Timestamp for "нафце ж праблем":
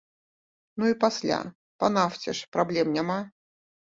1.97-2.87